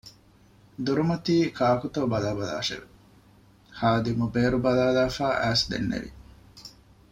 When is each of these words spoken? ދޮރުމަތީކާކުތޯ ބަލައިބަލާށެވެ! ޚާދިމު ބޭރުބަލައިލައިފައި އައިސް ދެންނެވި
ދޮރުމަތީކާކުތޯ 0.85 2.01
ބަލައިބަލާށެވެ! 2.11 2.87
ޚާދިމު 3.77 4.25
ބޭރުބަލައިލައިފައި 4.33 5.37
އައިސް 5.41 5.65
ދެންނެވި 5.69 6.09